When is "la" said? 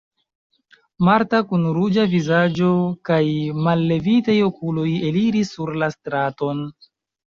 5.83-5.95